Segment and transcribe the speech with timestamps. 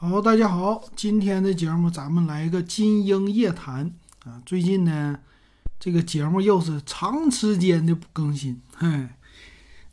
[0.00, 3.92] 好，大家好，今天的节目咱们来一个金鹰夜谈
[4.24, 4.40] 啊。
[4.46, 5.18] 最近呢，
[5.80, 9.08] 这个节目又是长时间的不更新， 嘿。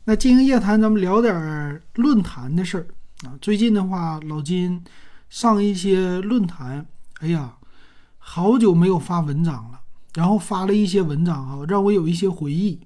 [0.04, 2.86] 那金鹰夜谈，咱们聊点论坛的事儿
[3.26, 3.34] 啊。
[3.40, 4.80] 最近的话，老金
[5.28, 6.86] 上一些论坛，
[7.18, 7.56] 哎呀，
[8.18, 9.80] 好久没有发文章了，
[10.14, 12.78] 然后发了一些文章哈，让我有一些回忆。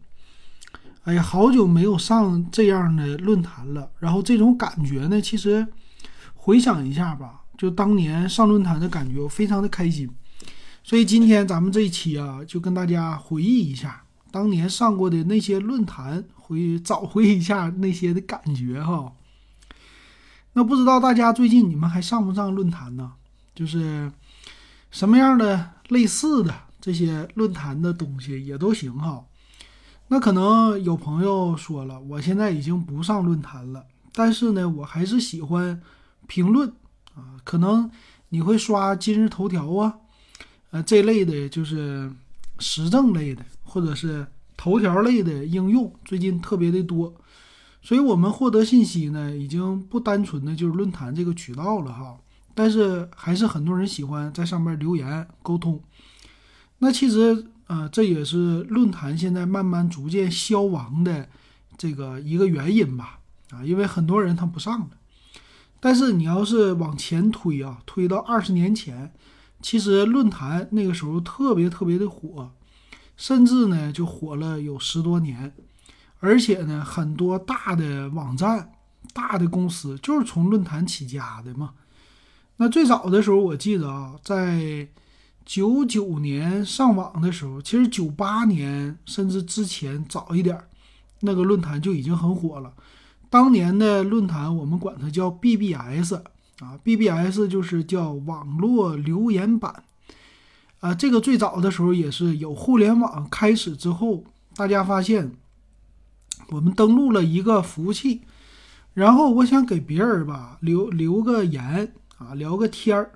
[1.02, 5.66] 哎呀，好久没有上这样的论坛了，然后这种感觉呢，其实。
[6.42, 10.08] 回想一下吧，就当年上论坛的感觉，我非常的开心。
[10.82, 19.12] 所以今天咱们这一期啊，就跟大家回忆一下当年上过的那些论坛，回找回一下那些的感觉哈。
[20.54, 23.12] 那不知道大家最近你们还上不上论坛呢？
[23.54, 24.10] 就是
[24.90, 29.22] 什么样的类似的这些论坛的东西也都行哈。
[30.08, 35.78] 那可能有朋友说了，我现在已经不上论坛了，但是呢，我还是喜欢。
[36.30, 36.72] 评论
[37.16, 37.90] 啊，可能
[38.28, 39.96] 你会刷今日头条啊，
[40.70, 42.08] 呃这类的就是
[42.60, 44.24] 时政类的，或者是
[44.56, 47.12] 头条类的应用，最近特别的多，
[47.82, 52.16] 所以我们获得信息呢，已经不单纯的就是论坛这个渠道了哈。
[52.54, 55.82] 但是还是很多人喜欢在上面留言沟通。
[56.78, 61.28] 那其实啊，这也是论坛现在慢慢逐渐消亡的
[61.76, 63.18] 这个一个原因吧
[63.50, 64.90] 啊，因为很多人他不上了。
[65.80, 69.12] 但是你要是往前推啊，推到二十年前，
[69.62, 72.52] 其实论坛那个时候特别特别的火，
[73.16, 75.54] 甚至呢就火了有十多年，
[76.18, 78.72] 而且呢很多大的网站、
[79.14, 81.72] 大的公司就是从论坛起家的嘛。
[82.58, 84.86] 那最早的时候，我记得啊，在
[85.46, 90.62] 九九年上网的时候，其实九八年甚至之前早一点，
[91.20, 92.70] 那个论坛就已经很火了。
[93.30, 96.14] 当年的论坛，我们管它叫 BBS
[96.58, 99.84] 啊，BBS 就是叫网络留言板
[100.80, 100.92] 啊。
[100.92, 104.24] 这个最早的时候也是有互联网开始之后，
[104.56, 105.30] 大家发现
[106.48, 108.22] 我们登录了一个服务器，
[108.94, 113.12] 然后我想给别人吧留留个言啊，聊个天儿，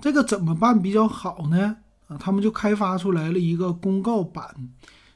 [0.00, 1.76] 这个怎么办比较好呢？
[2.08, 4.68] 啊，他们就开发出来了一个公告板。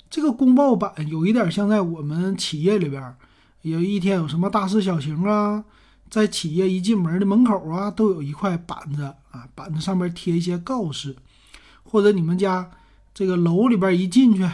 [0.09, 3.17] 这个公告板有一点像在我们企业里边。
[3.63, 5.65] 有一天有什么大事小情啊，
[6.11, 11.15] 在企业一进门的门口啊，都有一块板子啊，板子上面贴一些告示，
[11.85, 12.69] 或者你们家
[13.15, 14.49] 这个楼里边一进去，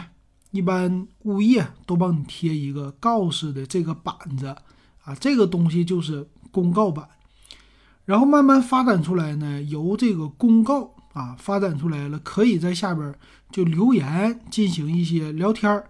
[0.51, 4.55] 一般物业都帮你贴一个告示的这个板子
[5.03, 7.09] 啊，这个东西就是公告板。
[8.05, 13.15] 然后慢慢发展出来呢，由这个公告啊发展出来了，可以在下边
[13.51, 15.83] 就留言进行一些聊天，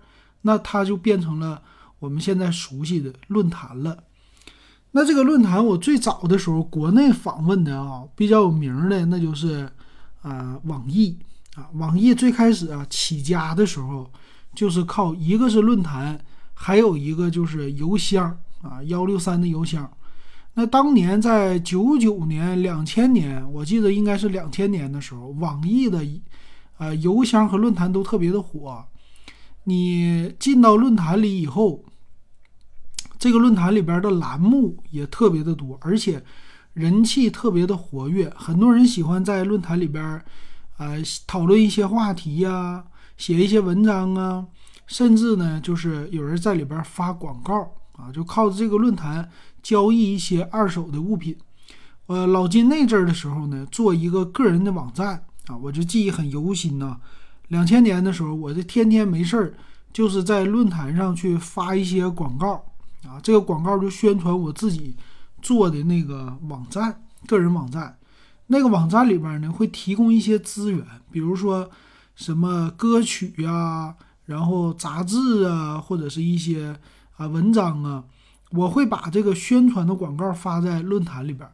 [0.44, 1.62] 那它就变成了。
[2.00, 4.04] 我们现在熟悉的论坛了，
[4.92, 9.70] 那这个论坛我最早的时候，国内访问的啊比较有名的，那就是
[10.22, 11.16] 啊网易
[11.56, 14.10] 啊，网易最开始啊起家的时候，
[14.56, 16.20] 就是靠一个是论坛，
[16.54, 19.92] 还有一个就是邮箱啊幺六三的邮箱。
[20.54, 26.04] 那当年在九九年、两千年，我记得应该是两千年的时候，网易的
[26.78, 28.86] 呃邮箱和论坛都特别的火。
[29.66, 31.84] 你进到论坛里以后。
[33.20, 36.24] 这个论坛里边的栏目也特别的多，而且
[36.74, 40.24] 人气特别的活跃，很多人喜欢在论坛里边，
[40.78, 42.86] 呃，讨论一些话题呀，
[43.18, 44.46] 写一些文章啊，
[44.88, 49.30] 甚至呢，就是有人在里边发广告啊，就靠着这个论坛
[49.62, 51.36] 交易一些二手的物品。
[52.06, 56.98] 呃，老金那阵儿的时候呢，做一个个人的网站啊，我就记忆很犹新呐。
[57.50, 59.54] 两千年的时候，我就天天没事儿，
[59.92, 62.64] 就是在论坛上去发一些广告。
[63.08, 64.96] 啊，这个广告就宣传我自己
[65.42, 67.98] 做的那个网站，个人网站。
[68.48, 71.70] 那个网站里边呢，会提供一些资源，比如说
[72.16, 73.96] 什么歌曲呀，
[74.26, 76.78] 然后杂志啊，或者是一些
[77.16, 78.04] 啊文章啊。
[78.52, 81.48] 我会把这个宣传的广告发在论坛里边，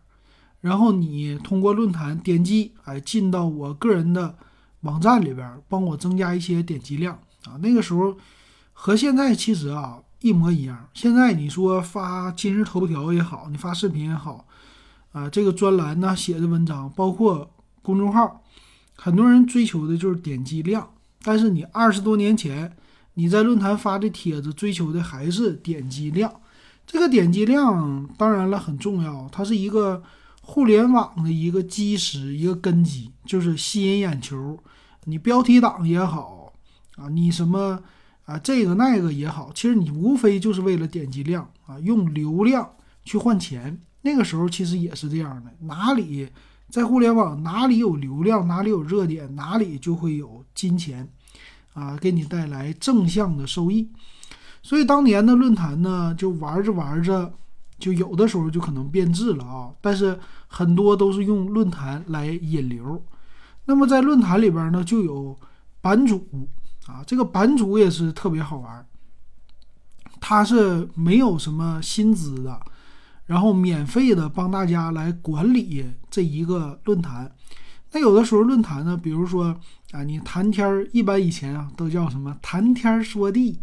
[0.62, 4.36] 然后你通过论坛点击，哎，进到我个人的
[4.82, 7.60] 网站里边，帮我增加一些点击量啊。
[7.62, 8.18] 那个时候
[8.74, 10.00] 和现在其实啊。
[10.26, 10.90] 一模一样。
[10.96, 14.48] 现在你说发今日头条也好，你发视频也好，
[15.12, 17.48] 啊，这个专栏呢写的文章，包括
[17.84, 18.42] 公众号，
[18.96, 20.90] 很多人追求的就是点击量。
[21.22, 22.76] 但是你二十多年前
[23.14, 26.34] 你在论坛发的帖子，追求的还是点击量。
[26.88, 30.02] 这个点击量当然了很重要，它是一个
[30.42, 34.58] 互联网的一个基石，一个根基，就是吸引眼球。
[35.04, 36.52] 你标题党也好，
[36.96, 37.84] 啊，你什么？
[38.26, 42.70] 啊，这个那个也好，其实你无非就是为了点击量啊，用流量
[43.04, 43.80] 去换钱。
[44.02, 46.28] 那个时候其实也是这样的，哪里
[46.70, 51.08] 在互联网哪里有流量，哪里有热点，哪里就会有金钱，
[51.74, 53.90] 啊，给你带来正向的收益。
[54.62, 57.34] 所以当年的论坛呢，就玩着玩着，
[57.78, 59.70] 就有的时候就可能变质了啊。
[59.82, 63.04] 但是很多都是用论坛来引流。
[63.66, 65.38] 那么在论坛里边呢，就有
[65.82, 66.28] 版主
[66.88, 68.86] 啊，这个版主也是特别好玩，
[70.20, 72.60] 他是没有什么薪资的。
[73.26, 77.36] 然后免费的帮大家来管理这一个论坛，
[77.92, 79.46] 那有的时候论坛呢，比如说
[79.94, 83.60] 啊，你谈天儿，一般以前啊都叫什么谈天说地，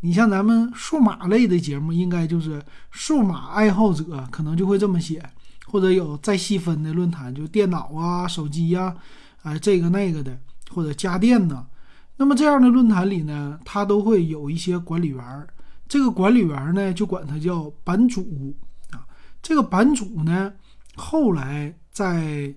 [0.00, 2.60] 你像咱们数码类的节目，应该就是
[2.90, 5.24] 数码爱好者可能就会这么写，
[5.66, 8.96] 或者有再细分的论坛，就电脑啊、手机呀，
[9.44, 10.36] 哎这个那个的，
[10.70, 11.64] 或者家电呢，
[12.16, 15.46] 那么这样的论坛里呢，他都会有一些管理员，
[15.88, 18.54] 这个管理员呢就管他叫版主
[18.90, 19.06] 啊。
[19.42, 20.52] 这个版主呢，
[20.94, 22.54] 后来在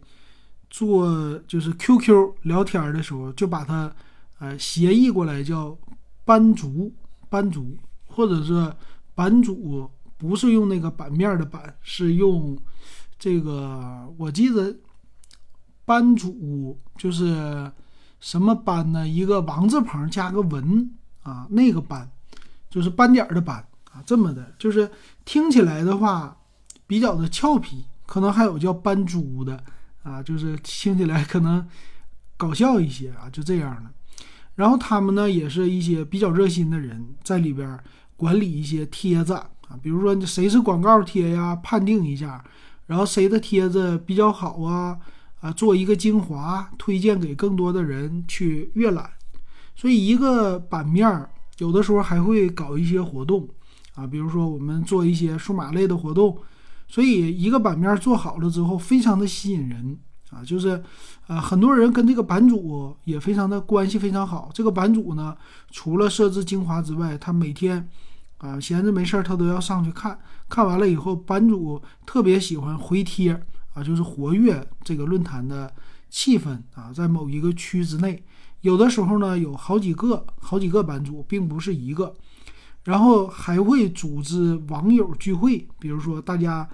[0.70, 3.92] 做就是 QQ 聊天的时候，就把它
[4.40, 5.78] 呃协议过来叫
[6.24, 6.94] 班主，
[7.30, 8.72] 班主，或者是
[9.16, 12.58] 版主，不是用那个版面的版，是用
[13.18, 14.76] 这个我记得
[15.84, 17.72] 班主就是
[18.20, 19.08] 什么班呢？
[19.08, 20.92] 一个王字旁加个文
[21.24, 22.10] 啊，那个班
[22.70, 23.58] 就是斑点的斑
[23.92, 24.90] 啊，这么的，就是
[25.26, 26.38] 听起来的话。
[26.90, 29.62] 比较的俏皮，可能还有叫斑猪的
[30.04, 31.68] 啊，就是听起来可能
[32.38, 33.90] 搞笑一些啊，就这样的。
[34.56, 37.78] 然后他们呢，也是一些比较热心的人，在里边
[38.16, 42.42] 管理一些帖子啊，比如说谁是广告贴呀，判定一下，
[42.86, 44.98] 然后谁的帖子比较好啊，
[45.40, 49.10] 啊，做一个精华，推荐给更多的人去阅览。
[49.76, 51.28] 所以一个版面
[51.60, 53.48] 有的时候还会搞一些活动
[53.96, 56.38] 啊，比如说我们做一些数码类的活动。
[56.88, 60.00] 所以一个版面做好了之后，非常的吸引人
[60.30, 60.82] 啊，就是，
[61.28, 64.50] 呃，很多人跟这个版主也非常的关系非常好。
[64.54, 65.36] 这个版主呢，
[65.70, 67.88] 除了设置精华之外，他每天，
[68.38, 70.18] 啊，闲着没事儿他都要上去看
[70.48, 73.46] 看完了以后，版主特别喜欢回帖
[73.78, 75.72] 啊，就是活跃这个论坛的
[76.10, 78.24] 气氛啊，在某一个区之内，
[78.62, 82.12] 有的时候呢有好几个好几个版主，并不是一个。
[82.86, 86.68] 然后还会组织网友聚会，比如说大家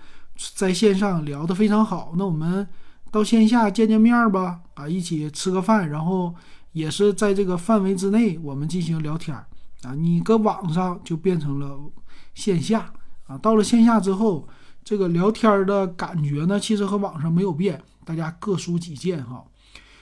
[0.55, 2.65] 在线上聊得非常好，那我们
[3.11, 6.33] 到线下见见面吧，啊，一起吃个饭，然后
[6.71, 9.45] 也是在这个范围之内，我们进行聊天儿
[9.81, 9.93] 啊。
[9.93, 11.77] 你搁网上就变成了
[12.33, 12.93] 线下
[13.25, 14.47] 啊，到了线下之后，
[14.83, 19.43] 这个聊天的感觉呢，其实和网上没有变，大家各抒己见哈。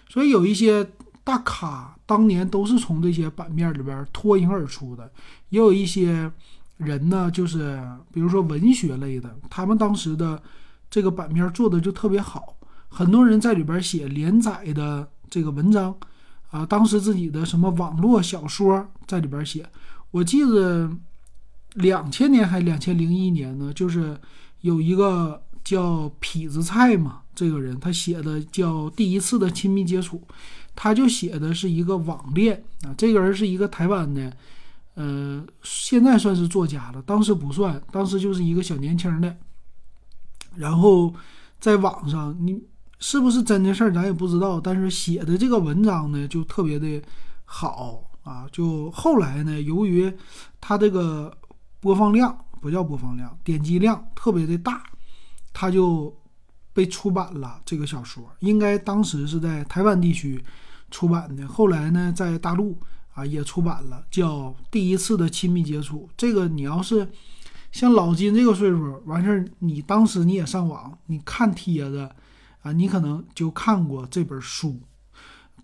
[0.10, 0.88] 所以有一些。
[1.24, 5.10] 大咖当年都是从这些版面里边脱颖而出的，
[5.50, 6.30] 也有一些
[6.78, 7.80] 人呢，就是
[8.12, 10.42] 比如说文学类的，他们当时的
[10.90, 12.58] 这个版面做的就特别好，
[12.90, 15.96] 很多人在里边写连载的这个文章
[16.50, 19.64] 啊，当时自己的什么网络小说在里边写，
[20.10, 20.90] 我记得
[21.76, 24.20] 两千年还两千零一年呢，就是
[24.62, 30.22] 有一个叫痞子菜嘛，这个人他写的叫第一次的亲密接触。
[30.74, 34.32] 他就写的是一个网恋啊，这个人是一个台湾的，
[34.96, 39.36] 呃，现在算是作家了，当时不算，当时就是一个小年轻的。
[40.56, 41.14] 然后
[41.60, 42.64] 在网上，你
[43.00, 47.02] 是不是真的事儿咱也不知道，但是写的这个文章呢就特别的
[47.44, 48.48] 好啊。
[48.50, 50.12] 就后来呢，由于
[50.62, 51.38] 他这个
[51.82, 54.82] 播放量不叫播放量，点击量特别的大，
[55.52, 56.16] 他就。
[56.74, 60.42] 被出版了这个小说，应该当时是在台湾地区
[60.90, 61.46] 出版的。
[61.46, 62.80] 后来呢，在大陆
[63.14, 66.08] 啊也出版了，叫《第一次的亲密接触》。
[66.16, 67.06] 这个你要是
[67.74, 72.10] 像老金这个岁数，完事儿，你当时你也上网，你看帖子
[72.62, 74.80] 啊，你可能就看过这本书。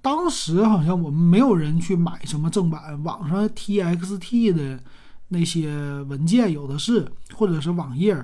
[0.01, 4.83] 当时好像我们没有人去买什么正版，网上 TXT 的
[5.29, 8.17] 那些文件有的是，或者是网页，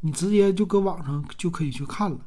[0.00, 2.18] 你直接就搁网上就可以去看了。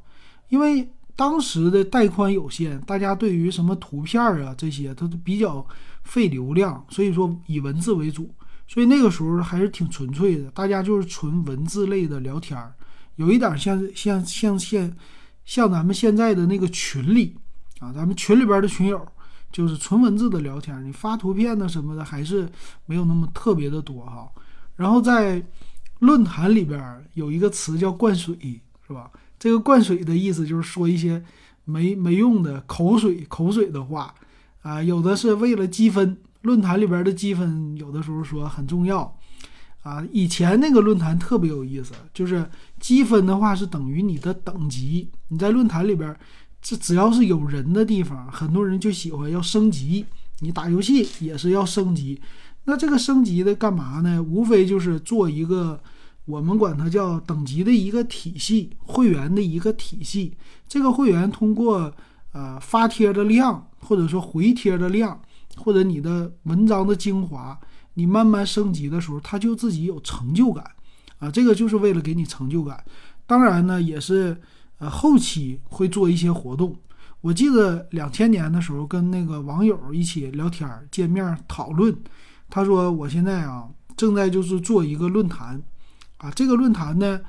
[0.50, 5.65] 因为当时的带宽有限，大家对于什么图片啊这些，它都比较
[6.03, 8.33] 费流量，所以说以文字为主。
[8.67, 12.73] 所以那个时候还是挺纯粹的，大家就是纯文字类的聊天儿，
[13.17, 14.95] 有一点像像像现
[15.43, 17.35] 像咱们现在的那个群里
[17.79, 19.05] 啊，咱们群里边的群友
[19.51, 22.50] 就是纯文字的聊天，你发图片呢什么的还是
[22.86, 24.29] 没有那么特别的多哈。
[24.75, 25.43] 然后在
[26.00, 28.36] 论坛里边有一个词叫灌水，
[28.88, 29.12] 是吧？
[29.38, 31.24] 这个灌水的意思就是说一些
[31.65, 34.13] 没没用的口水口水的话
[34.62, 39.17] 啊，有的是为了积分，论坛里边的积分有的时候说很重要
[39.84, 42.48] 啊，以前那个论坛特别有意思，就是
[42.79, 45.10] 积分的话是等于你的等级。
[45.29, 46.15] 你在论坛里边，
[46.61, 50.05] 这只要是有人的地方，很多人就喜欢要升级。
[50.39, 52.19] 你打游戏也是要升级，
[52.65, 54.21] 那这个升级的干嘛呢？
[54.21, 55.79] 无非就是做一个
[56.25, 60.35] 我们管它叫等级的一个体系，会员的一个体系。
[60.67, 61.93] 这个会员通过
[62.31, 65.21] 呃发帖的量，或者说回帖的量，
[65.57, 67.59] 或者你的文章的精华。
[67.95, 70.65] 你慢慢升级的时候，他就自己有成就感，
[71.19, 72.81] 啊，这个就是为了给你成就感。
[73.27, 74.39] 当然呢，也是
[74.81, 76.75] 呃后期会做一些活动。
[77.21, 81.95] 我记得两千年的时候，跟那个网友一起聊天、见面讨论，
[82.50, 85.61] 他说我现在啊正在就是做一个论坛，
[86.17, 87.21] 啊，这个论坛呢，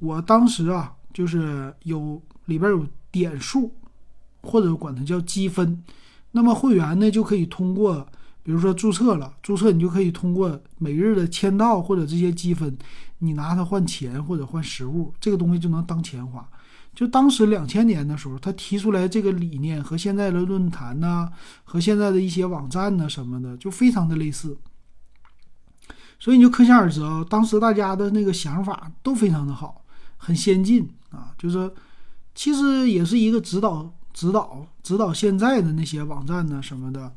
[0.00, 3.72] 我当时啊就是有里边有点数，
[4.42, 5.80] 或者管它叫积分，
[6.32, 8.04] 那么会员呢就可以通过。
[8.42, 12.76] 比如说注册了，注册你就可以通过每日的签到或者这些积分，
[13.18, 16.48] 你拿它换钱或者换实物，这个东西就能当钱花。
[16.96, 21.30] 就当时两千年的时候，他提出来这个理念和现在的论坛呐，
[21.62, 24.56] 和现在的一些网站呐什么的，就非常的类似。
[26.18, 29.84] 所以你就可想而知啊，当时大家的那个想法都非常的好，
[30.16, 31.70] 很先进啊，就是
[32.34, 37.12] 其实也是一个指导、指导、指导现在的那些网站呢什么的。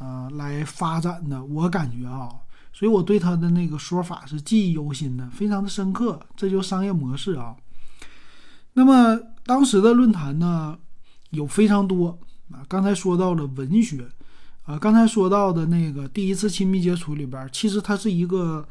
[0.00, 2.30] 呃，来发展的，我感觉啊，
[2.72, 6.20] 所以我对他的那个说法是记忆犹新的，非常的深刻。
[6.36, 7.56] 这就商业模式啊。
[8.78, 10.78] 那么当时的论坛呢，
[11.30, 12.16] 有非常多
[12.52, 12.62] 啊。
[12.68, 14.08] 刚才说到了文学
[14.62, 18.64] 啊，刚才说到的那个第一次亲密接触里边，其实它是一个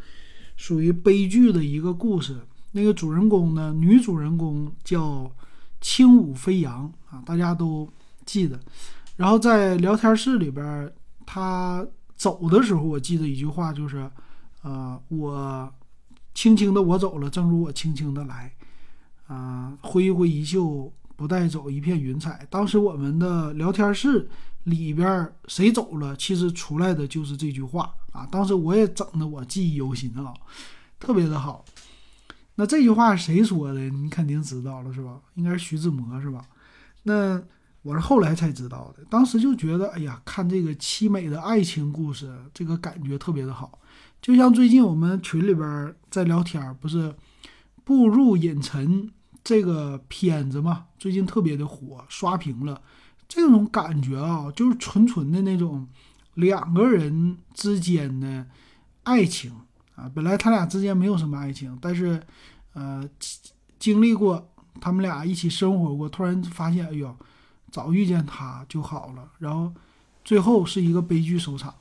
[0.55, 2.39] 属于悲剧的一个故事。
[2.71, 5.29] 那个主人公呢，女主人公叫
[5.81, 7.89] 轻舞飞扬啊，大家都
[8.25, 8.57] 记得。
[9.17, 10.91] 然后在聊天室里边。
[11.29, 11.85] 他
[12.15, 14.09] 走的时候，我记得一句话，就是，
[14.61, 15.69] 呃，我
[16.33, 18.49] 轻轻的我走了，正如我轻轻的来，
[19.27, 22.45] 啊，挥挥衣袖，不带走一片云彩。
[22.49, 24.27] 当时我们的聊天室
[24.63, 28.25] 里边谁走了，其实出来的就是这句话啊。
[28.31, 30.33] 当时我也整的我记忆犹新啊，
[30.99, 31.63] 特别的好。
[32.55, 33.89] 那这句话谁说的？
[33.89, 35.19] 你肯定知道了是吧？
[35.35, 36.41] 应该是徐志摩是吧？
[37.03, 37.41] 那。
[37.83, 43.79] 我是后来才知道的，当时就觉得，哎呀，看这个凄美的爱情故事，这个感觉特别的好。
[44.21, 47.09] 就像最近我们群里边在聊天，不是
[47.85, 49.03] 《步入隐尘》
[49.47, 52.81] 这个片子嘛，最近特别的火，刷屏了。
[53.29, 55.87] 这种感觉啊，就是纯纯的那种
[56.33, 58.45] 两个人之间的
[59.03, 59.53] 爱情
[59.95, 60.11] 啊。
[60.13, 62.21] 本来他俩之间没有什么爱情，但是，
[62.73, 63.09] 呃，
[63.79, 64.49] 经历过
[64.81, 67.15] 他们俩一起生活过，突然发现，哎呦。
[67.69, 69.71] 早遇见他就好了，然后
[70.23, 71.75] 最后是一个悲剧收场。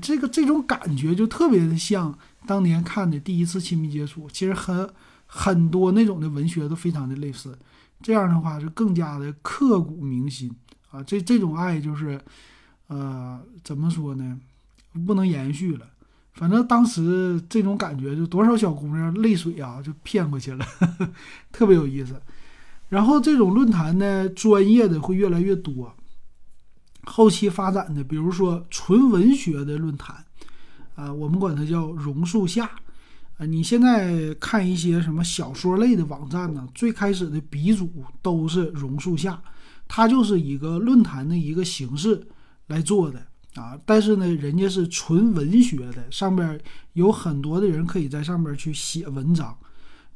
[0.00, 4.90] 这个这种感觉就特别的像当年看的第一次亲密接触，其实很
[5.28, 7.56] 很多那种的文学都非常的类似。
[8.00, 10.48] 这样的话是更加的刻骨铭心
[10.90, 11.02] 啊！
[11.02, 12.20] 这这种爱就是，
[12.86, 14.38] 呃，怎么说呢？
[15.04, 15.86] 不能延续了。
[16.32, 20.64] 反正当时这种感觉，就多少小姑娘泪水啊就骗过去了，
[21.50, 22.22] 特别有意思。
[22.88, 25.92] 然后这种论坛呢，专业的会越来越多。
[27.02, 30.24] 后期发展的，比如说纯文学的论坛，
[30.94, 32.70] 啊，我们管它叫榕树下。
[33.38, 36.68] 啊，你现在看一些什么小说类的网站呢？
[36.74, 37.88] 最开始的鼻祖
[38.20, 39.40] 都是榕树下，
[39.86, 42.20] 它就是一个论坛的一个形式
[42.66, 43.78] 来做的啊。
[43.86, 46.60] 但是呢，人家是纯文学的，上边
[46.94, 49.56] 有很多的人可以在上边去写文章。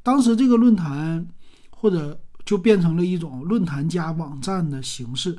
[0.03, 1.25] 当时这个论坛
[1.71, 5.39] 或者就变成了一种论坛加网站的形式，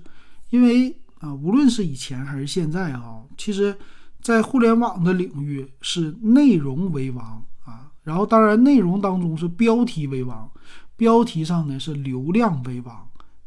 [0.52, 3.76] 因为啊，无论是以前还是现在啊，其实，
[4.22, 10.50] 在互联网的领域是内容为王啊，然后当然内容当中是标题为王，
[10.96, 12.96] 标题上呢是流量为王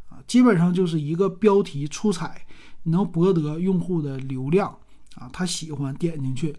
[0.08, 2.46] 啊，基本上就是一个标题出彩，
[2.85, 4.76] 能博得用户的流量
[5.16, 6.56] 啊，他喜欢点进去，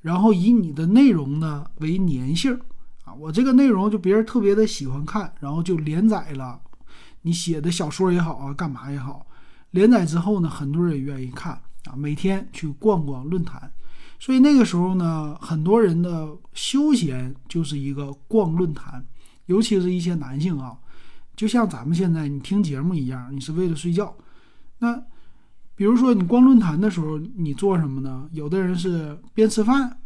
[0.00, 2.58] 然后以你的内容呢为粘性。
[3.04, 6.60] 啊我这个内容就别人特别的喜欢看，然后就连载了。
[7.22, 9.26] 你写的小说也好啊，干嘛也好，
[9.72, 11.52] 连载之后呢，很多人也愿意看
[11.84, 11.96] 啊。
[11.96, 13.72] 每天去逛逛论坛，
[14.20, 19.04] 所以那个时候呢，很多人的休闲就是一个逛论坛，
[19.46, 20.78] 尤其是一些男性啊，
[21.34, 24.14] 就像咱们现在你听节目一样，你是为了睡觉。
[24.78, 25.02] 那
[25.74, 28.28] 比如说你逛论坛的时候，你做什么呢？
[28.30, 29.98] 有的人是边吃饭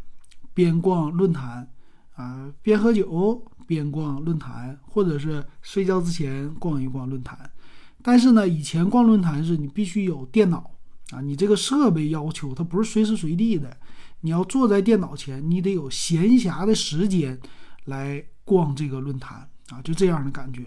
[0.55, 1.69] 边逛论坛。
[2.15, 7.37] 啊，边喝酒边逛论坛，或者是睡觉之前逛一逛论坛。
[8.01, 10.71] 但是呢，以前逛论坛是你必须有电脑
[11.11, 13.75] 啊，你这个设备要求它不是随时随地的，
[14.25, 17.39] 你要坐在电脑前，你得有闲暇的时间
[17.83, 20.65] 来逛这个论坛啊，就这样的感觉。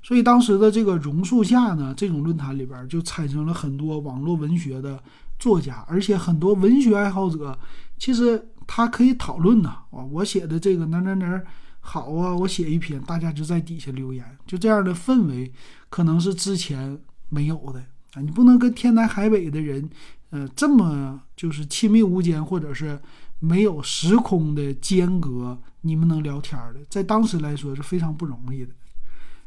[0.00, 5.02] 所以当时的这个榕树下呢，这种论坛里边就产生了很多网络文学的
[5.40, 7.58] 作家，而且很多文学爱好者，
[7.98, 11.42] 其实他可以讨论呐，啊，我写的这个哪哪哪
[11.80, 15.52] 好啊，我写一篇，大家就在底下留言，就这样的氛围，
[15.88, 16.96] 可能是之前
[17.28, 17.80] 没有的
[18.14, 19.90] 啊，你不能跟天南海北的人。
[20.30, 23.00] 呃，这么就是亲密无间，或者是
[23.38, 28.72] 没有时空的间隔，你们能聊天的，在当时来说是非常不容易的。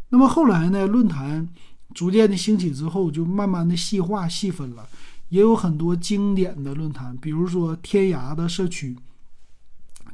[0.10, 1.48] 那么后来呢，论坛
[1.94, 4.88] 逐渐的兴起之后，就慢慢的细化细分了，
[5.30, 8.98] 也有很多经典的论坛，比如说天涯的社区。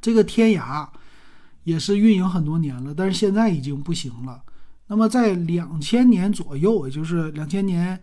[0.01, 0.87] 这个天涯
[1.63, 4.43] 也是运营很多年了，但是现在已经不行了。
[4.87, 7.99] 那么在两千年左右，也就是两千年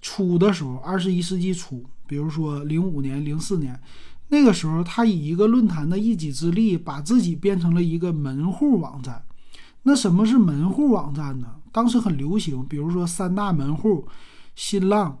[0.00, 1.84] 初的时候，二十一世纪初。
[2.06, 3.80] 比如说零五年、零四年，
[4.28, 9.24] 那个时候，他以一个论坛的一己之力，把自己变成了一个门户网站。
[9.82, 11.56] 那什么是门户网站呢？
[11.70, 14.08] 当时很流行，比如说三大门户：
[14.54, 15.18] 新浪、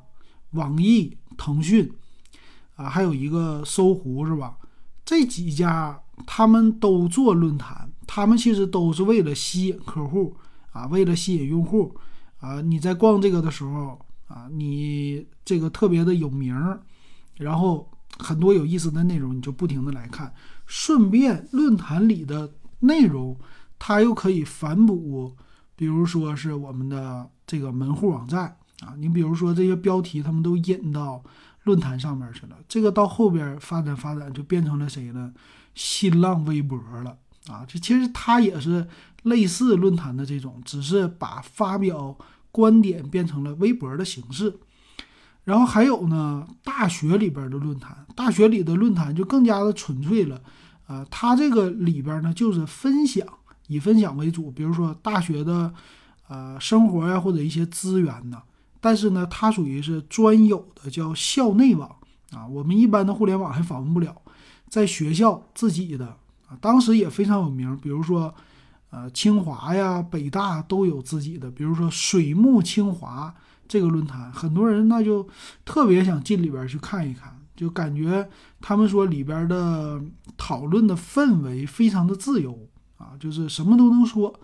[0.52, 1.90] 网易、腾讯，
[2.74, 4.56] 啊，还有一个搜狐，是吧？
[5.04, 10.36] 这几家他们都做论坛，他们其实都是为了吸引客户
[10.72, 11.94] 啊，为了吸引用户
[12.40, 12.60] 啊。
[12.60, 13.98] 你在逛这个的时候。
[14.28, 16.82] 啊，你这个特别的有名儿，
[17.36, 20.34] 然后很多有意思的内容，你就不停的来看，
[20.66, 23.38] 顺便论坛里的内容，
[23.78, 25.36] 它又可以反哺，
[25.76, 31.22] 比如说是我们的这个门户网站啊，你比如说这些标题，他们都引到
[31.62, 35.32] 论坛上面去了，这个到后边发展发展就变成了谁呢？
[35.76, 37.16] 新浪微博了
[37.46, 38.88] 啊，这其实它也是
[39.22, 42.18] 类似论坛的这种，只是把发表。
[42.56, 44.56] 观点变成了微博的形式，
[45.44, 50.40] 然后还有呢，大学里边的论坛，大学里的论坛就更加的纯粹了，
[50.86, 53.26] 啊，它这个里边呢就是分享，
[53.68, 55.70] 以分享为主，比如说大学的，
[56.28, 58.40] 呃，生活呀或者一些资源呢，
[58.80, 61.94] 但是呢，它属于是专有的叫校内网。
[62.32, 64.16] 啊，我们一般的互联网还访问不了，
[64.70, 66.16] 在学校自己的。
[66.48, 68.34] 啊，当时也非常有名，比如说。
[68.90, 73.34] 呃，清华呀、北大都有自己的，比如说水木清华
[73.68, 75.28] 这个论坛，很多人那就
[75.64, 78.26] 特别想进里边去看一看，就感觉
[78.60, 80.00] 他们说里边的
[80.36, 84.38] 讨论的氛围非常的自由啊，就是什么都能说。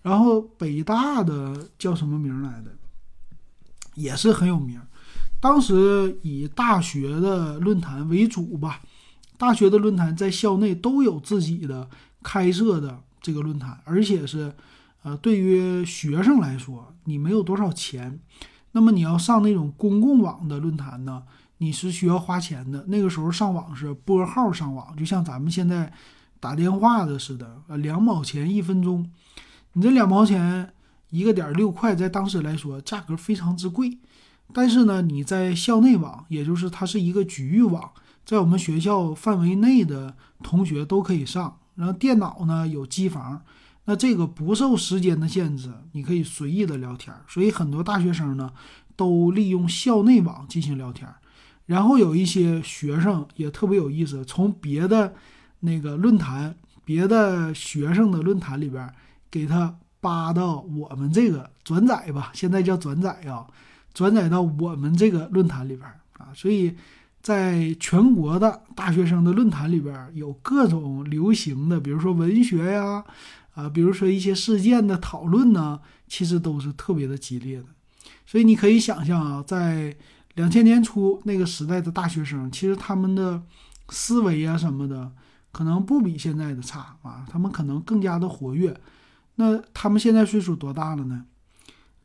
[0.00, 2.72] 然后北大的叫什么名来的，
[3.94, 4.80] 也是很有名，
[5.38, 8.80] 当时以大学的论坛为主吧，
[9.36, 11.88] 大学的论坛在校内都有自己的
[12.22, 13.02] 开设的。
[13.22, 14.52] 这个论坛，而且是，
[15.02, 18.18] 呃，对于学生来说，你没有多少钱，
[18.72, 21.22] 那么你要上那种公共网的论坛呢，
[21.58, 22.84] 你是需要花钱的。
[22.88, 25.92] 那个时候上网是拨号上网，就像咱们现在
[26.40, 29.08] 打电话的似的，呃，两毛钱一分钟。
[29.74, 30.72] 你这两毛钱
[31.10, 33.98] 一个点六块，在当时来说价格非常之贵。
[34.52, 37.90] 但是呢，你在校内网，也就是它是一个局域网，
[38.26, 41.56] 在我们学校范围内的同学都可以上。
[41.74, 43.42] 然后电脑呢有机房，
[43.86, 47.14] 那这个不受时间的限制，你可以随意的聊天。
[47.26, 48.52] 所以很多大学生呢
[48.94, 51.08] 都利用校内网进行聊天。
[51.66, 55.14] 然后有一些学生也特别有意思，从别的
[55.60, 56.54] 那个论坛、
[56.84, 58.92] 别的学生的论坛里边
[59.30, 63.46] 给他扒到我们这个转载吧，现在叫转载啊，
[63.94, 66.76] 转载到我们这个论坛里边啊，所以。
[67.22, 73.04] 在全国的大学生的论坛里边，有各种流行的，比如说文学呀，
[73.54, 77.66] 啊，比如说一些事件的讨论呢，其实都是特别的激烈的。
[78.26, 79.94] 所以你可以想象啊，在
[80.34, 83.40] 两千年初那个时代的大学生，其实他们的
[83.90, 85.12] 思维啊什么的，
[85.52, 88.76] 可能不比现在的差啊，他们可能更加的活跃。
[89.36, 91.26] 那他们现在岁数多大了呢？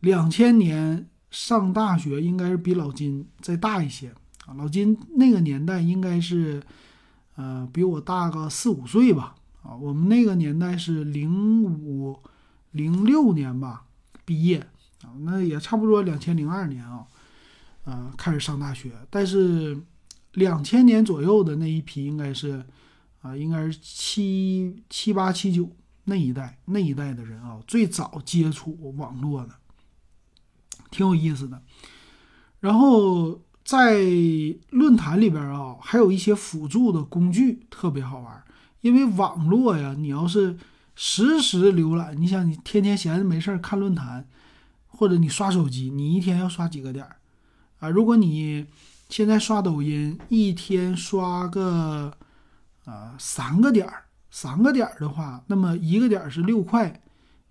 [0.02, 4.14] 两千年上大学应该是比老金再大一些。
[4.56, 6.64] 老金那个年代应该是，
[7.36, 9.36] 呃，比我大个四五岁吧。
[9.62, 12.18] 啊，我们那个年代是零五
[12.72, 13.84] 零六年吧
[14.24, 14.60] 毕业，
[15.04, 17.06] 啊，那也差不多两千零二年啊，
[17.84, 18.94] 呃，开始上大学。
[19.10, 19.78] 但是
[20.34, 22.66] 两千年左右的那一批应该是，
[23.22, 25.70] 啊，应该是七七八七九
[26.06, 29.54] 那一代那一代的人啊，最早接触网络的，
[30.90, 31.62] 挺有意思的。
[32.62, 33.42] 然后。
[33.68, 33.98] 在
[34.70, 38.42] 论坛里边啊，还有一些辅助的工具特别好玩。
[38.80, 40.58] 因为网络呀，你要是
[40.96, 44.26] 实时浏览，你想你天天闲着没事儿看论坛，
[44.88, 47.18] 或者你刷手机，你一天要刷几个点儿
[47.80, 47.90] 啊？
[47.90, 48.68] 如果你
[49.10, 52.14] 现在刷抖音，一天刷个
[52.86, 57.02] 啊，三个点儿，三个点儿的话，那么一个点儿是六块，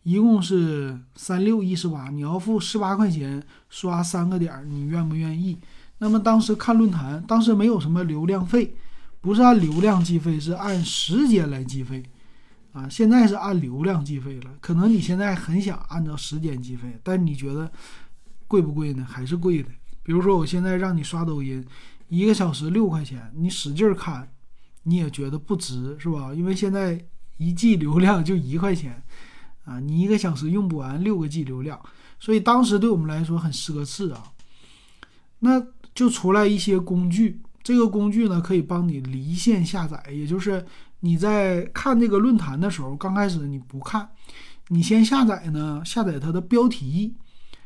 [0.02, 5.58] 一共是三六一十八，你要付十八块钱刷三个点儿，你愿不愿意？
[5.98, 8.74] 那么当时看论坛，当时没有什么流量费，
[9.20, 12.02] 不是按流量计费，是按时间来计费，
[12.72, 14.50] 啊，现在是按流量计费了。
[14.60, 17.70] 可能你现在很想按照时间计费，但你觉得
[18.46, 19.06] 贵不贵呢？
[19.08, 19.70] 还是贵的。
[20.02, 21.64] 比如说我现在让你刷抖音，
[22.08, 24.30] 一个小时六块钱，你使劲看，
[24.82, 26.32] 你也觉得不值，是吧？
[26.34, 27.02] 因为现在
[27.38, 29.02] 一 G 流量就一块钱，
[29.64, 31.80] 啊，你一个小时用不完六个 G 流量，
[32.20, 34.22] 所以当时对我们来说很奢侈啊。
[35.40, 35.60] 那
[35.96, 40.64] 就出来一些工具，这个工具呢可以帮你离线下载，也就是
[41.00, 44.10] 你在看这个论坛的时候，刚开始你不看，
[44.68, 47.14] 你先下载呢，下载它的标题，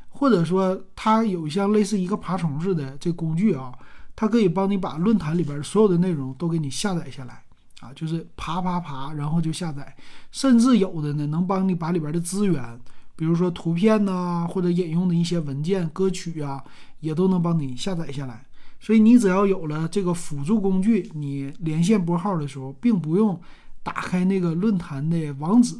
[0.08, 3.72] 或者说它有像类似一个爬虫似的这工具啊，
[4.14, 7.42] 它可以帮你把论坛里边所有的内容都给你下载下来
[7.80, 9.96] 啊，就是爬爬爬，然后就下载，
[10.30, 12.80] 甚至有的呢能帮你把里边的资源，
[13.16, 16.62] 比如说图片呐，或者引用的一些文件、歌曲啊。
[17.00, 18.46] 也都能帮你下载下来，
[18.78, 23.40] 所以你只要有了这个辅助工具，你连线拨号的时候，并不用
[23.82, 25.76] 打开那个论坛的网址，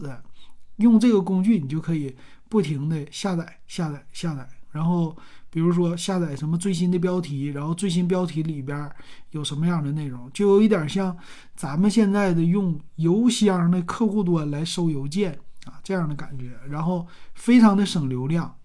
[0.76, 2.16] 用这个工具你就可以
[2.48, 4.48] 不停的下载、下载、下载。
[4.72, 5.16] 然后，
[5.50, 8.88] 比如说下载什么最新的标题，然后最新标题里边
[9.32, 11.16] 有什么样的内容，就有一点像
[11.56, 15.32] 咱们现在的用邮箱的客户端来收邮件
[15.64, 17.04] 啊这样的感觉，然后
[17.34, 18.56] 非常的省流量，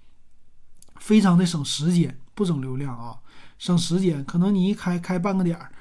[0.98, 2.20] 非常的省时间。
[2.36, 3.16] 不省流量啊，
[3.58, 4.24] 省时间。
[4.26, 5.72] 可能你一开开半个点儿，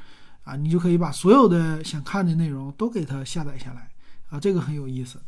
[0.44, 3.90] 啊，你就可以把所有的想看的内容都给它下载下来
[4.30, 5.20] 啊，这个很有意思。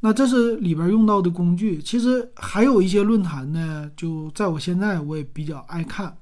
[0.00, 1.82] 那这是里边用到的工具。
[1.82, 6.16] 其实还有一些论坛呢，就在我现在我也比较爱看。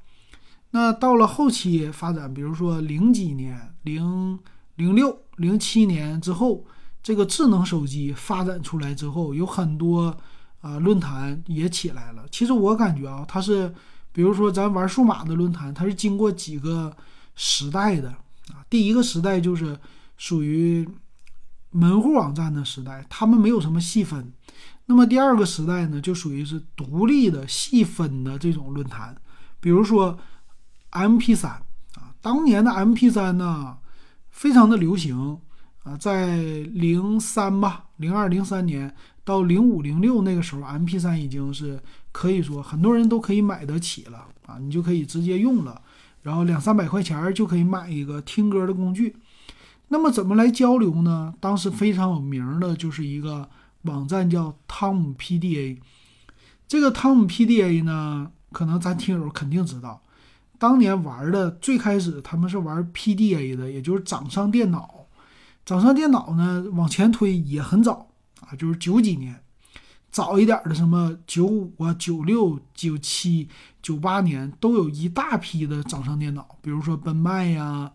[0.71, 4.39] 那到了后期发展，比如说零几年、零
[4.77, 6.65] 零六、零七年之后，
[7.03, 10.17] 这个智能手机发展出来之后，有很多。
[10.63, 12.25] 啊，论坛也起来了。
[12.31, 13.75] 其实我感觉啊，它是，
[14.13, 16.97] 比如说咱玩数码的论坛，它是经过几个
[17.35, 18.11] 时代的
[18.49, 18.65] 啊。
[18.71, 19.77] 第一个时代就是
[20.17, 20.89] 属于
[21.71, 24.33] 门户网站的时代，他们没有什么细分。
[24.87, 29.17] 那么第二个时代呢，就属于是独立的细分的这种论坛，
[29.59, 30.17] 比如说
[30.93, 33.79] MP3 啊，当年的 MP3 呢，
[34.31, 35.41] 非常的流行
[35.83, 38.95] 啊，在零三吧，零二零三年。
[39.25, 41.81] 到零五零六那个时候，M P 三已经是
[42.11, 45.81] 可以说很多人都可以买得起了啊，你就可以直接用了，
[46.23, 49.17] 然后两三百块钱就可以买一个听歌的工具。
[49.89, 51.35] 那么怎么来交流呢？
[51.39, 53.49] 当时非常有名的就是一个
[53.83, 55.81] 网站叫汤姆 P D A。
[56.67, 60.03] 这个汤姆 P D A 呢，可能咱听友肯定知道，
[60.59, 65.07] 当年玩的最开始他们是玩 P D A 的，也就是掌上电脑。
[65.65, 68.09] 掌上电脑呢，往前推也很早。
[68.43, 69.43] 啊，就是九几年，
[70.11, 73.49] 早一点的什么九五啊、九六、九七、
[73.81, 77.91] 九八年，都有一大批的掌上电脑，比如说奔迈呀，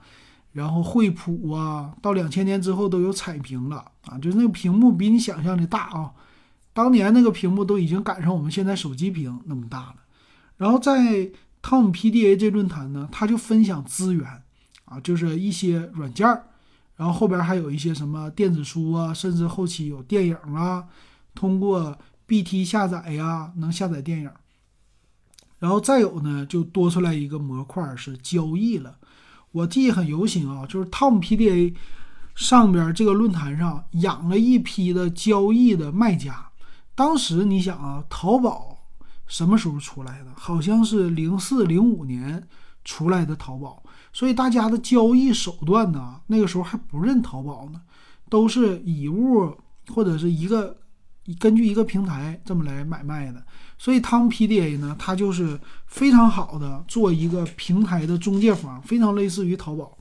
[0.53, 6.13] 然后惠普啊，到两千年之后都有彩屏了啊，就是那个屏幕比你想象的大啊，
[6.73, 9.95] 当年那个屏幕都已经赶上我们现在手机屏那么大了。
[10.57, 11.29] 然后在
[11.61, 14.41] 汤姆 PDA 这论坛呢，他就分享资源
[14.85, 16.47] 啊，就是一些软件儿。
[16.97, 20.83] 然后后边还有一些什么电子书啊，甚至后期有电影啊，
[21.33, 24.29] 通过 BT 下载呀，能下载电影。
[25.59, 28.97] 然后再有呢，就多出来一个模块是交易了。
[29.51, 31.73] 我记忆很犹新啊，就是 Tom PDA
[32.35, 36.49] 上边这个论坛上养了一批的交易的卖家。
[36.93, 38.77] 当时你想啊，淘宝
[39.25, 40.31] 什么时候出来的？
[40.35, 42.47] 好像是零四零五年
[42.83, 43.83] 出来的淘宝。
[44.13, 47.81] 所以大家的交易手段呢，那个时候还不认淘宝呢，
[48.29, 49.55] 都是以物
[49.89, 50.75] 或者是一个
[51.37, 53.45] 根据一个平台这么来买卖的。
[53.77, 59.95] 所以汤 PDA 呢，它就是非常好的做一个平台的中介方，非常类似于淘宝。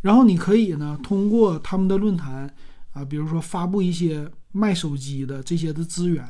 [0.00, 2.52] 然后你可以呢，通过他们的论坛
[2.92, 6.26] 啊，比如说发布一些卖手机的这些的资源，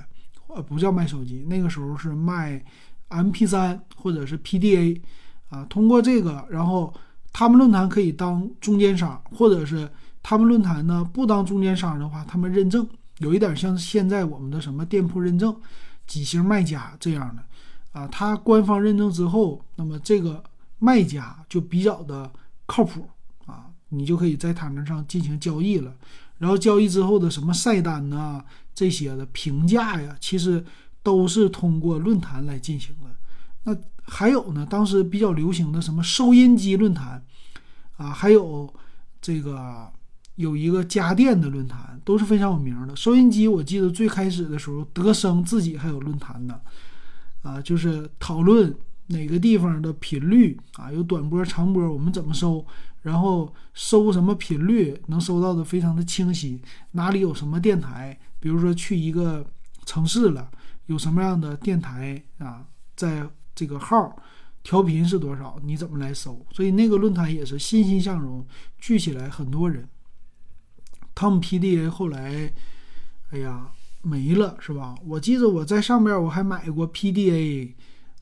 [0.48, 2.62] 呃，不叫卖手机，那个时候是卖
[3.08, 5.00] MP3 或者是 PDA。
[5.48, 6.92] 啊，通过这个，然后
[7.32, 9.90] 他们论坛可以当中间商，或者是
[10.22, 12.86] 他们论坛呢不当中间商的话，他们认证
[13.18, 15.54] 有一点像现在我们的什么店铺认证、
[16.06, 17.42] 几星卖家这样的
[17.98, 18.06] 啊。
[18.08, 20.42] 他官方认证之后，那么这个
[20.78, 22.30] 卖家就比较的
[22.66, 23.08] 靠谱
[23.46, 25.94] 啊，你就可以在他们上进行交易了。
[26.38, 30.64] 然后交易之后的什么晒单呐这些的评价呀，其实
[31.02, 33.10] 都是通过论坛来进行的。
[33.68, 37.22] 那还有呢，当时比较流行的什么收音机论坛，
[37.98, 38.72] 啊，还有
[39.20, 39.86] 这个
[40.36, 42.96] 有一个家电的论坛，都是非常有名的。
[42.96, 46.58] 收音机，我记得最开始的时候，德生自己还有论坛呢，
[47.42, 48.74] 啊，就是讨论
[49.08, 52.64] 哪个地方的频率啊，有短波、长波，我们怎么收，
[53.02, 59.44] 然后收什么频率能收到的非常的清晰，哪里有什么电台，比如说去一个
[59.84, 60.50] 城市了，
[60.86, 62.64] 有什么样的电台啊，
[62.96, 64.16] 在这个号。
[64.60, 65.58] 调频是多少？
[65.64, 66.44] 你怎么来搜？
[66.52, 68.46] 所以那个论坛也是欣欣向荣，
[68.78, 69.88] 聚起来很多人。
[71.14, 72.52] 汤姆 PDA 后来，
[73.30, 73.70] 哎呀
[74.02, 74.94] 没了，是吧？
[75.06, 77.72] 我记得我在上边我还买过 PDA、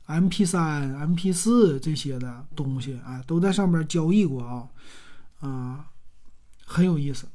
[0.07, 4.69] MP3、MP4 这些的东西啊，都在上边交易过啊，
[5.41, 5.87] 啊，
[6.65, 7.27] 很有意思。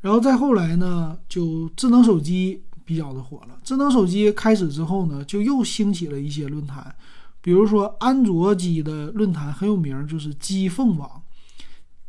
[0.00, 3.60] 然后再后来呢，就智能手机比较的火了。
[3.62, 6.96] 智能手机开始之后呢，就又兴起了一些论坛。
[7.42, 11.22] 比如说，安卓机的论坛很有名，就是机凤网，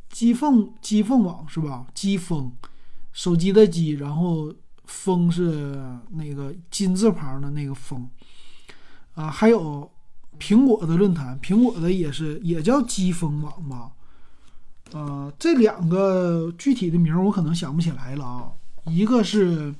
[0.09, 1.87] 机凤机凤网是吧？
[1.93, 2.51] 机风，
[3.13, 8.09] 手机的机，然后风是那个金字旁的那个风，
[9.13, 9.89] 啊，还有
[10.37, 13.91] 苹果的论坛，苹果的也是也叫机风网吧？
[14.91, 18.51] 呃，这两个具体的名我可能想不起来了啊。
[18.87, 19.73] 一个是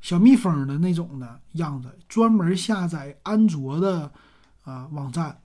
[0.00, 4.12] 小蜜蜂的那种的样子，专门下载安卓的。
[4.64, 5.38] 啊，网站，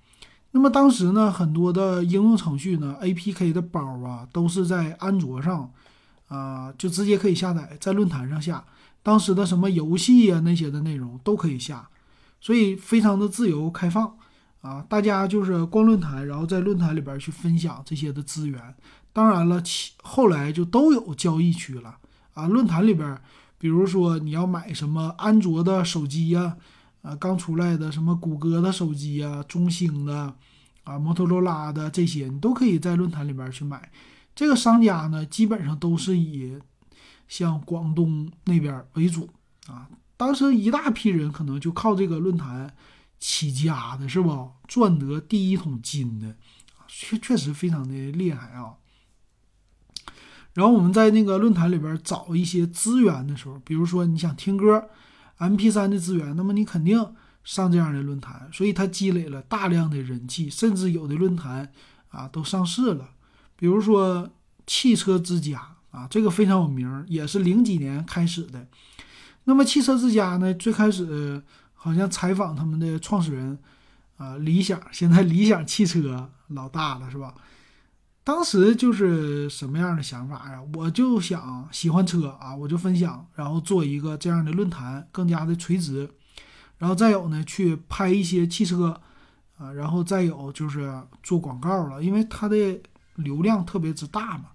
[0.51, 5.71] 那么当时呢，很多的应用程序呢，APK 的包啊，都是在安卓上，
[6.29, 8.63] 啊，就直接可以下载，在论坛上下。
[9.03, 11.89] 当时的什么游戏呀那些的内容都可以下，
[12.39, 14.17] 所以非常的自由开放
[14.61, 18.75] 啊，大家就是逛论坛，然后在论坛里边去分享这些的资源。
[19.11, 21.97] 当然了，其后来就都有交易区了
[22.33, 23.19] 啊，论坛里边，
[23.57, 26.55] 比如说你要买什么安卓的手机呀。
[27.01, 30.35] 啊刚出来的什么谷歌的手机啊，中兴的，
[30.83, 33.91] 啊，摩托罗拉的这些，你都可以在论坛里边去买。
[34.35, 36.59] 这个商家呢，基本上都是以
[37.27, 39.29] 像广东那边为主
[39.67, 39.87] 啊。
[40.17, 42.75] 当时一大批人可能就靠这个论坛
[43.17, 44.51] 起家的，是不？
[44.67, 46.35] 赚得第一桶金的，
[46.87, 48.75] 确确实非常的厉害啊。
[50.53, 54.89] 然后我们在那个论坛里边找一些资源的时候，比如说你想听歌。
[55.39, 61.71] M P 三的资源，那么你肯定上这样的论坛，所以它积累了大量的人气，甚至有的论坛
[62.09, 63.09] 啊都上市了。
[63.55, 64.29] 比如说
[64.67, 68.67] 汽车之家啊，这个非常有名，也是零几年开始的。
[69.45, 71.41] 那么汽车之家呢，最开始
[71.73, 73.57] 好像采访他们的创始人
[74.17, 77.33] 啊，理想，现在理想汽车老大了，是吧？
[78.29, 80.61] 当时就是什么样的想法呀？
[80.75, 86.07] 我就想喜欢车啊，我就分享，然后做一个这样的论坛，更加的垂直。
[86.77, 89.01] 然后再有呢，去拍一些汽车
[89.57, 92.79] 啊，然后再有就是做广告了，因为它的
[93.15, 94.49] 流量特别之大嘛。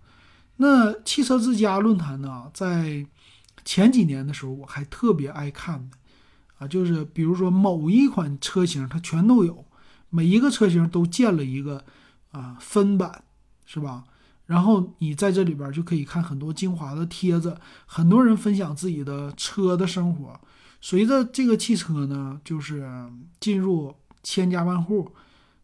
[0.59, 3.05] 那汽车之家论坛呢，在
[3.65, 5.97] 前几年的时候，我还特别爱看的
[6.59, 9.67] 啊，就是比如说某一款车型，它全都有，
[10.11, 11.85] 每一个车型都建了一个
[12.31, 13.25] 啊分版。
[13.65, 14.05] 是吧？
[14.47, 20.39] 然后你在这里边就可以看很多精华的帖子，很多人分享自己的车的生活。
[20.83, 22.87] 随着这个汽车呢，就是
[23.41, 25.11] 进入千家万户，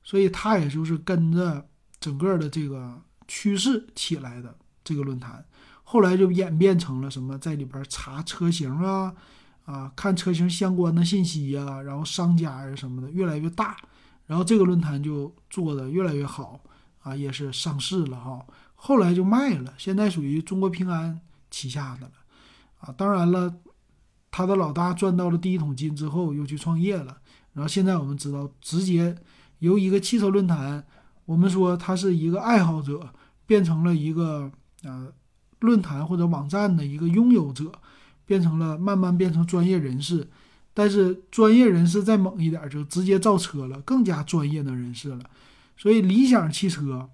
[0.02, 1.66] 所以它也就是跟着
[2.00, 5.44] 整个的这个趋势起来的这个论坛。
[5.84, 9.14] 后来就演变成了什么，在里边查车型啊，
[9.66, 13.76] 啊，看车型相关的信息呀，然后商家呀什么的越来越大，
[14.26, 16.58] 然后这个论坛就做的越来越好。
[17.02, 22.12] 啊，也是上市了哈，后来就卖了，现在属于中国平安旗下的了，
[22.80, 23.54] 啊，当然了，
[24.30, 27.16] 他的老大赚到了第一桶金之后，又去创业了，
[27.54, 29.16] 然后现在我们知道，直接
[29.60, 30.84] 由一个汽车论坛，
[31.24, 33.12] 我们说他是一个爱好者，
[33.46, 34.50] 变成了一个
[34.82, 35.12] 呃
[35.60, 37.72] 论坛或者网站的一个拥有者，
[38.26, 40.28] 变成了慢慢变成专业人士，
[40.74, 45.24] 但是专业人士再猛一点，就直接造车了，更加专业的人士了。
[45.80, 47.08] 所以理想汽车，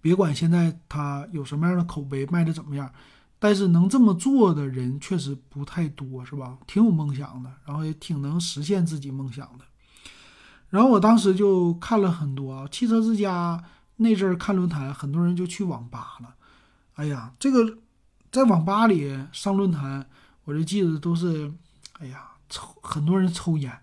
[0.00, 2.90] 别管现在它有什么样的口碑，卖的怎么样，
[3.38, 6.56] 但是能这么做的人确实不太多，是吧？
[6.66, 9.66] 挺有梦想的，然后也挺能实现自己梦想的。
[10.70, 13.62] 然后我当时就看了很多啊汽车之家
[13.96, 16.34] 那阵儿看论坛，很多人就去网吧了。
[16.94, 17.76] 哎呀，这个
[18.30, 20.08] 在网吧里上论坛，
[20.44, 21.52] 我就记得都是，
[21.98, 23.78] 哎呀，抽很多人抽烟，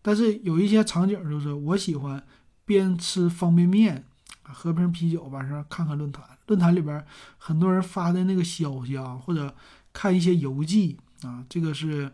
[0.00, 2.26] 但是有一些场景就是我喜欢。
[2.66, 4.04] 边吃方便面，
[4.42, 6.22] 喝瓶啤酒，晚上看看论坛。
[6.48, 7.04] 论坛里边
[7.38, 9.54] 很多人发的那个消息啊，或者
[9.92, 12.12] 看一些游记啊，这个是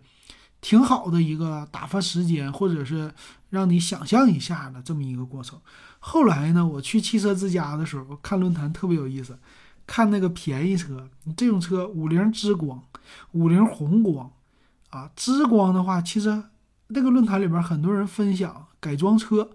[0.60, 3.12] 挺好的一个打发时间，或者是
[3.50, 5.60] 让你想象一下的这么一个过程。
[5.98, 9.38] 后来呢，我去汽车之家的时候看论坛特别有意思，
[9.86, 12.82] 看那个便宜车，这种车五菱之光、
[13.32, 14.30] 五菱宏光
[14.90, 16.42] 啊，之光的话，其实
[16.88, 19.50] 那个论坛里边很多人分享改装车，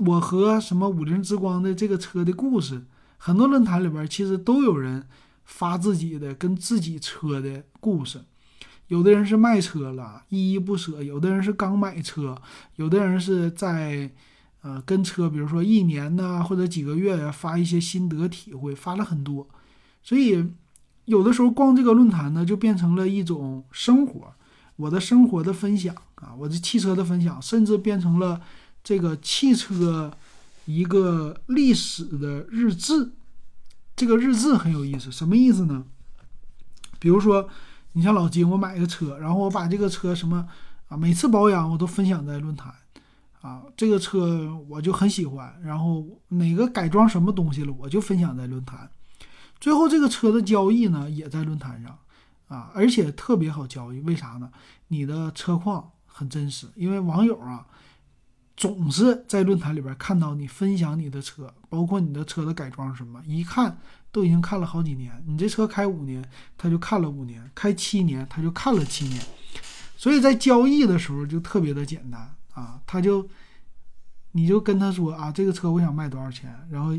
[0.00, 2.84] 我和什么五菱之光的这个车的故事，
[3.18, 5.06] 很多论坛里边其实都有人
[5.44, 8.22] 发自己的跟自己车的故事。
[8.88, 12.34] 有的人是卖车了，依依不舍；有的人是刚买车；
[12.76, 14.10] 有的人是在，
[14.60, 19.48] 呃，跟车，比如说一年呐，或者几个月呀，发一些心得体会，发了很多。
[20.02, 20.50] 所以，
[21.06, 24.34] 有的时候逛这个论坛呢，就变成了一种生活，
[24.76, 28.40] 我的生活的分享啊，我的汽车的分享，甚至变成了
[28.84, 30.12] 这个汽车
[30.66, 33.14] 一个历史的日志。
[33.96, 35.84] 这个日志很有意思，什么意思呢？
[37.00, 37.48] 比如说。
[37.96, 40.48] 你像老金，我买个车，然后我把这个车什么
[40.88, 42.74] 啊，每次保养我都分享在论坛，
[43.40, 48.90] 啊，这个车我就很喜欢，然后哪个改装什么东西了，我就分享在论坛。
[49.60, 51.96] 最后这个车的交易呢，也在论坛上，
[52.48, 54.50] 啊，而且特别好交易，为啥呢？
[54.88, 57.64] 你的车况很真实，因为网友啊，
[58.56, 63.78] 总是在论坛里边看到你分享你的车，包括你的车的改装什么，一看。
[64.14, 66.24] 都已经看了好几年，你这车开五年，
[66.56, 69.20] 他就看了五年；开七年，他就看了七年。
[69.96, 73.28] 所以在交易的时候就特别的简单啊，他就
[74.30, 76.92] 你就跟他说啊，这个车我想卖多少钱，然后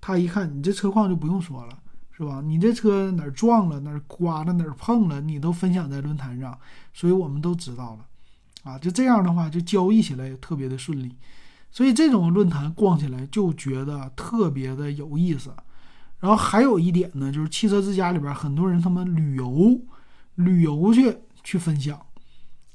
[0.00, 1.78] 他一看你这车况就不用说了，
[2.10, 2.42] 是吧？
[2.44, 6.58] 你这车哪儿撞了，哪儿刮了，哪儿碰了，你都分享在论坛上，
[6.92, 8.04] 所以我们都知道了
[8.66, 8.78] 啊。
[8.78, 11.14] 就这样的话，就交易起来也特别的顺利。
[11.70, 15.50] 所以这种论坛逛起来就觉得特别的有意思。
[16.18, 19.78] 然后还有一点呢，就是汽车之家里边很多人他们旅游，
[20.36, 22.00] 旅游去去分享，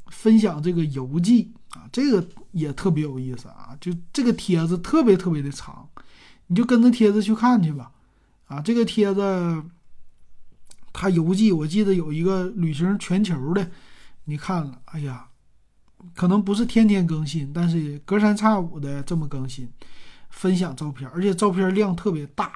[0.07, 3.75] 分享这个游记啊，这个也特别有意思啊。
[3.81, 5.89] 就这个帖子特别特别的长，
[6.47, 7.91] 你就跟着帖子去看去吧。
[8.45, 9.63] 啊，这个帖子
[10.93, 13.71] 他游记，我记得有一个旅行全球的，
[14.25, 15.29] 你看了，哎呀，
[16.15, 19.69] 可能不是天天更新，但是隔三差五的这么更新，
[20.29, 22.51] 分享照片，而且照片量特别大。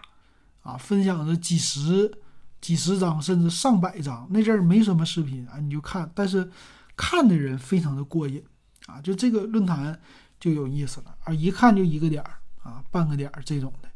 [0.66, 2.12] 啊，分享的几十、
[2.60, 4.28] 几十张，甚至上百张。
[4.32, 6.50] 那阵儿没什么视频啊，你就看，但是
[6.98, 8.44] 看的人非常的过瘾
[8.88, 9.00] 啊。
[9.00, 10.00] 就这个论坛
[10.40, 12.32] 就有意思了啊，一看就一个点儿
[12.64, 13.90] 啊，半个点儿这种的。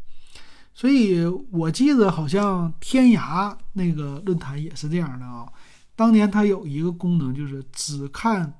[0.76, 5.52] 所以我记得好像天涯那个论坛也是这样的啊。
[5.96, 8.54] 当年它有一个功能，就是只看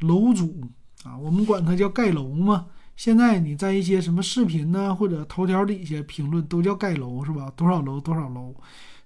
[0.00, 0.68] 楼主
[1.04, 2.66] 啊，我们管它叫盖楼嘛。
[2.96, 7.50] 现在你在一些什么视频呢，或者头条底下评论都叫盖楼是吧？
[7.56, 8.54] 多少楼多少楼，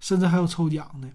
[0.00, 1.08] 甚至还有抽奖的。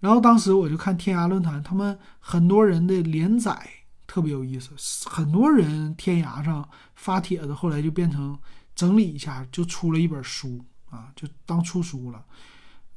[0.00, 3.56] 然后当时我就看天涯论坛，他们很多人的连载
[4.04, 4.70] 特别有意思，
[5.08, 8.36] 很多人天涯上发帖子，后来就变成
[8.74, 12.24] 整理一下，就出了一本书啊，就当出书了。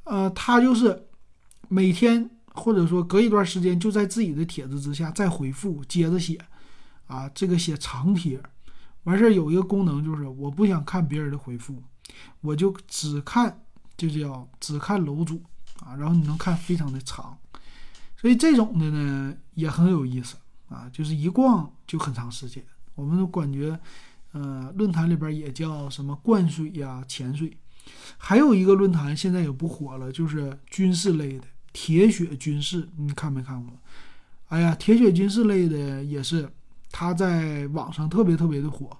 [0.02, 1.06] 呃，他就是
[1.68, 6.36] 每天或者说隔一段时间，就在自己的帖子之下再回复，接着写
[7.06, 8.42] 啊，这个写长帖。
[9.04, 11.80] 完事儿有一个功能，就是我不想看别人的回复，
[12.40, 13.62] 我就只看，
[13.96, 15.40] 就叫只看楼主
[15.84, 17.38] 啊，然后你能看非常的长，
[18.16, 20.36] 所以这种的呢也很有意思
[20.68, 22.64] 啊，就是一逛就很长时间。
[22.96, 23.78] 我们都感觉，
[24.32, 27.56] 呃，论坛里边也叫什么灌水呀、潜水，
[28.18, 31.46] 还有一个论坛现在也不火了，就是军事类的
[31.78, 33.70] 铁血军事，你看没看过？
[34.48, 36.48] 哎呀，铁血军事类的也是。
[36.90, 38.96] 他在网上特别特别的火，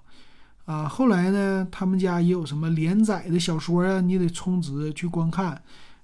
[0.65, 5.59] 啊，后来呢，他们家也有什么连载的小说呀，你得充值去观看，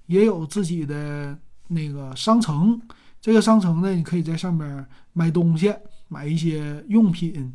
[0.08, 2.82] 也有自己的那个商城，
[3.22, 5.72] 这个商城呢，你可以在上面买东西，
[6.08, 7.54] 买一些用品，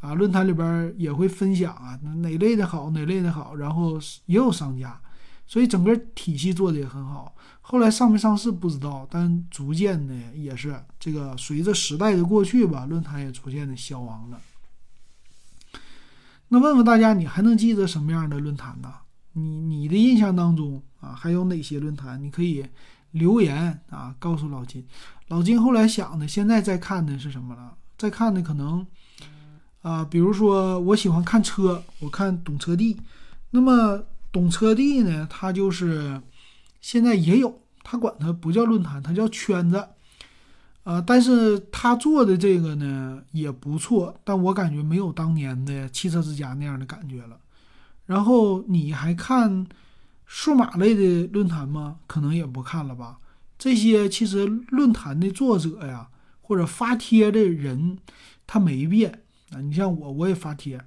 [0.00, 5.00] 啊，论坛里边也会分享啊，哪类的好，哪类的好，然后也有商家，
[5.48, 7.34] 所以整个体系做的也很好。
[7.60, 14.40] 后来上没上市不知道，但逐渐的也是这个随着时代的过去吧，论坛也逐渐的消亡了。
[16.48, 18.94] 那问问大家，你还能记得什么样的论坛呢？
[19.32, 22.22] 你你的印象当中啊，还有哪些论坛？
[22.22, 22.64] 你可以
[23.10, 24.86] 留言啊，告诉老金。
[25.28, 27.74] 老金后来想的，现在在看的是什么了？
[27.98, 28.86] 在看的可能
[29.82, 32.98] 啊，比如说我喜欢看车，我看懂车帝。
[33.50, 34.02] 那么
[34.32, 36.22] 懂车帝呢，他就是。
[36.80, 39.88] 现在也有，他管它不叫论坛，它叫圈子，
[40.84, 47.40] 啊，但是他做的这个呢也不错，但我感觉没有当年的汽车之家那样的感觉了。
[48.06, 49.66] 然后你还看
[50.24, 51.98] 数码类的论坛吗？
[52.06, 53.18] 可能也不看了吧。
[53.58, 56.08] 这些其实论坛的作者呀，
[56.40, 57.98] 或者发帖的人，
[58.46, 59.60] 他没变啊。
[59.60, 60.80] 你像我，我也发帖，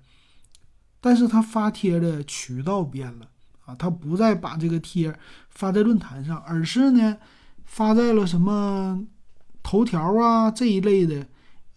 [1.02, 3.28] 但是他发帖的渠道变了
[3.66, 5.18] 啊，他不再把这个贴
[5.50, 7.18] 发在论坛上，而是呢
[7.64, 9.06] 发在了什么
[9.62, 11.28] 头条啊这一类的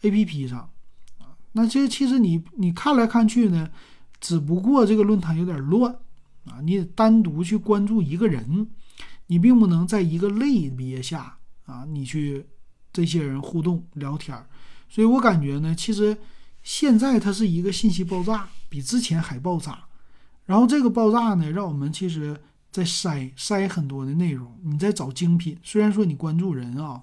[0.02, 0.70] A P P 上
[1.18, 1.36] 啊。
[1.52, 3.70] 那这其实你你看来看去呢，
[4.20, 5.94] 只不过这个论坛有点乱
[6.46, 8.68] 啊，你得单独去关注一个人，
[9.26, 12.46] 你并不能在一个类别下啊，你去
[12.92, 14.46] 这些人互动聊天儿。
[14.88, 16.16] 所以我感觉呢，其实
[16.62, 19.84] 现在它是一个信息爆炸，比之前还爆炸。
[20.46, 22.38] 然后这个爆炸呢，让我们其实
[22.70, 25.56] 在筛筛很多的内容，你在找精品。
[25.62, 27.00] 虽然说你关注人啊，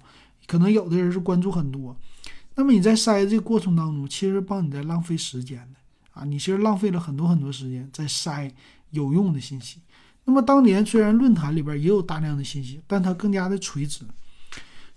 [0.47, 1.97] 可能有的人是关注很多，
[2.55, 5.79] 那么你在筛这个过程当中，其实帮你在浪费时间的
[6.11, 8.51] 啊，你其实浪费了很多很多时间在筛
[8.91, 9.79] 有用的信息。
[10.25, 14.05] 那么当年虽然论坛里边也有大量的信息，但它更加的垂直。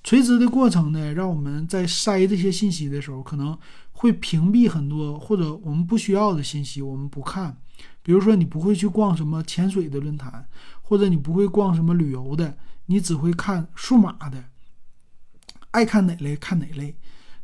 [0.03, 3.57] 垂直的过程呢，让我们在筛这些信息的时候，可能
[3.93, 7.57] 会屏蔽很多或者我们不需要的信息，我们不看。
[8.05, 10.47] 比如说，你不会去逛什么潜水的论坛，
[10.83, 14.45] 或者你不会逛什么旅游的，你只会看数码的，
[15.71, 16.95] 爱看哪类看哪类。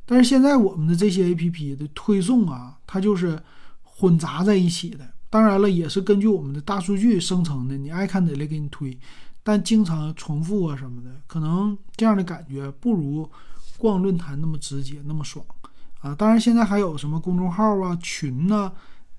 [0.04, 3.42] 但是现在我们的这些 A P P 的推送啊，它就是
[3.82, 5.08] 混杂在一起的。
[5.30, 8.98] 当然了，也是根据我们的大数据生成的，你爱看哪类给你推。
[9.42, 13.28] 但经常重复啊什么的，可能这样的感觉不如
[13.78, 15.42] 逛论坛那么直接那么爽
[16.00, 16.14] 啊！
[16.14, 18.70] 当然，现在还有什么公众号啊、群呢？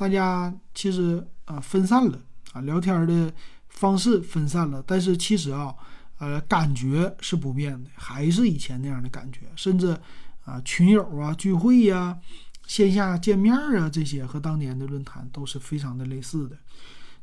[0.02, 2.20] 大家其实啊分散了
[2.54, 3.32] 啊，聊天的
[3.70, 5.76] 方式分散了，但是其实啊，
[6.18, 9.42] 呃，感觉是不变的，还是以前那样的感觉。
[9.56, 9.96] 甚至
[10.44, 12.18] 啊，群友啊、聚会呀、
[12.66, 16.58] 线下见面啊，这些和当年的论坛都是非常的类似的。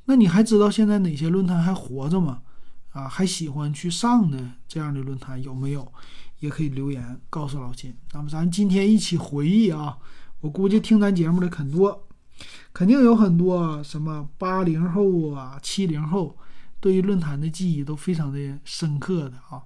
[0.05, 2.43] 那你还知道现在哪些论坛还活着吗？
[2.91, 4.55] 啊，还喜欢去上呢？
[4.69, 5.93] 这样的论坛有没有？
[6.39, 7.93] 也可以留言告诉老金。
[8.13, 9.99] 那么咱今天一起回忆啊，
[10.39, 12.07] 我估计听咱节目的很多，
[12.73, 16.37] 肯定有很多什么八零后啊、七零后，
[16.81, 19.63] 对于论坛的记忆都非常的深刻的啊。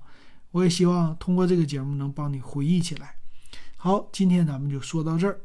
[0.53, 3.17] 我也希望通过这个节目能帮你回忆起来。
[3.77, 5.41] 好，今天咱们就说到这儿。